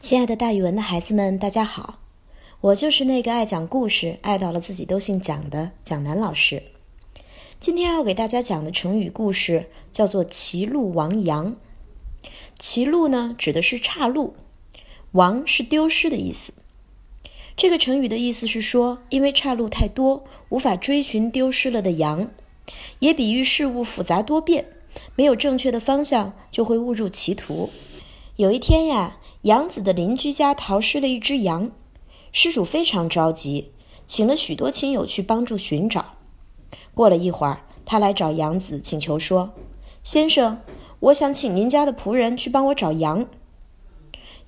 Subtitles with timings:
[0.00, 1.98] 亲爱的，大语文的孩子们，大家好！
[2.62, 6.62] 我就是那个爱讲故事、爱到了自己都姓蒋的蒋楠老师。
[7.60, 11.54] 今天要给大家讲的成语故事叫做“歧路亡羊”。
[12.58, 14.32] 歧路呢，指的是岔路；
[15.12, 16.54] 亡是丢失的意思。
[17.54, 22.30] 这个成语的意思是说，因为岔路太多，无法追寻丢失了的羊，
[23.00, 24.64] 也比喻事物复杂多变，
[25.14, 27.68] 没有正确的方向，就会误入歧途。
[28.36, 29.18] 有一天呀。
[29.42, 31.70] 杨子的邻居家逃失了一只羊，
[32.30, 33.72] 失主非常着急，
[34.06, 36.16] 请了许多亲友去帮助寻找。
[36.92, 39.54] 过了一会儿，他来找杨子，请求说
[40.04, 40.60] ：“先生，
[40.98, 43.26] 我想请您家的仆人去帮我找羊。”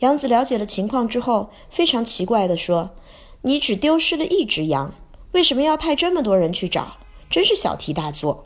[0.00, 2.90] 杨子了解了情况之后，非常奇怪地说
[3.40, 4.92] ：“你只丢失了一只羊，
[5.32, 6.98] 为什么要派这么多人去找？
[7.30, 8.44] 真是小题大做。”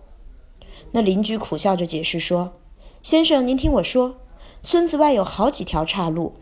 [0.92, 2.53] 那邻居苦笑着解释说
[3.03, 4.19] ：“先生，您听我说。”
[4.62, 6.34] 村子外有好几条岔路，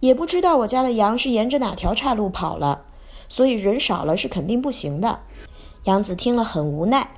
[0.00, 2.82] 也不知道我家的羊是沿着哪条岔路跑了，
[3.28, 5.20] 所以人少了是肯定不行的。
[5.84, 7.10] 杨子听了很无奈，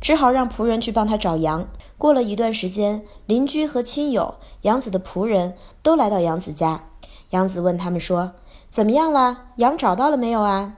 [0.00, 1.68] 只好让仆人去帮他找羊。
[1.96, 6.84] 过了一段时间，邻居和亲友、杨子的仆人都来到杨子家。
[7.30, 8.32] 杨子问他们说
[8.70, 9.46] ：“怎么样了？
[9.56, 10.76] 羊找到了没有啊？”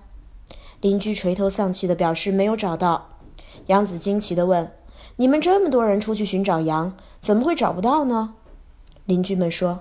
[0.80, 3.08] 邻居垂头丧气地表示没有找到。
[3.66, 4.72] 杨子惊奇地问
[5.16, 8.34] ：“你们这么多人出去寻找羊，怎么会找不到呢？”
[9.04, 9.80] 邻居们说，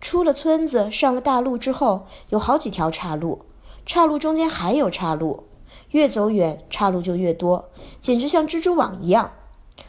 [0.00, 3.42] 出了村子，上了大路之后，有好几条岔路，
[3.84, 5.44] 岔路中间还有岔路，
[5.90, 7.68] 越走远，岔路就越多，
[8.00, 9.32] 简直像蜘蛛网一样。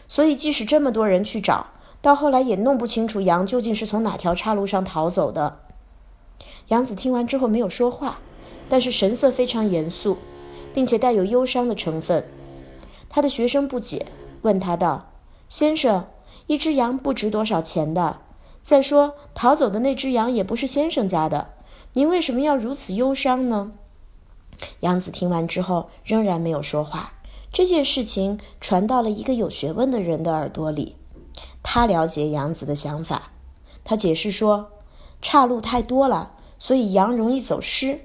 [0.07, 1.67] 所以，即使这么多人去找，
[2.01, 5.59] 到后来也弄不清楚羊究竟是从哪条岔路上逃走的。
[6.67, 8.19] 杨子听完之后没有说话，
[8.67, 10.17] 但是神色非常严肃，
[10.73, 12.27] 并且带有忧伤的成分。
[13.09, 14.07] 他的学生不解，
[14.41, 15.11] 问他道
[15.47, 16.07] ：“先生，
[16.47, 18.17] 一只羊不值多少钱的？”
[18.63, 21.53] 再说，逃走的那只羊也不是先生家的，
[21.93, 23.71] 您为什么要如此忧伤呢？
[24.81, 27.13] 杨子听完之后仍然没有说话。
[27.51, 30.95] 这件事情传到了一个有学问的人的耳朵里，
[31.61, 33.31] 他了解杨子的想法。
[33.83, 34.69] 他解释说，
[35.21, 38.01] 岔路太多了，所以羊容易走失。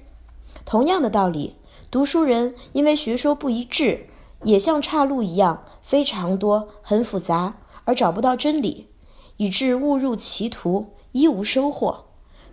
[0.64, 1.56] 同样的道理，
[1.90, 4.08] 读书人因为学说不一致，
[4.42, 8.88] 也像岔路一样非常多、很复杂，而找不到真理。
[9.36, 12.04] 以致误入歧途，一无收获，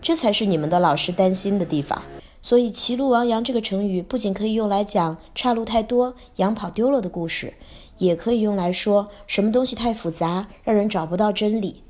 [0.02, 2.02] 这才是你们的老师担心的地方。
[2.42, 7.54] 所以“歧路亡羊”这个成语不仅可以用来讲岔路太多、羊跑丢了的故事，
[8.00, 11.84] 也可以用来说什么东西太复杂，让人找不到真理。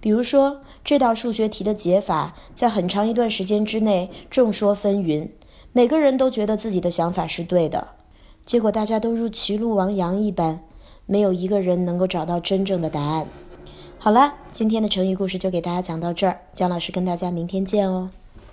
[0.00, 5.30] 比如说，这道数学题的解法在很长一段时间之内众说纷纭，
[5.72, 7.88] 每个人都觉得自己的想法是对的，
[8.46, 10.60] 结果大家都如歧路亡羊一般，
[11.06, 13.26] 没有一个人能够找到真正的答案。
[14.00, 16.38] 好了，今天的成语故事就给大家讲到这儿。
[16.54, 18.10] 姜老师跟大家明天见哦。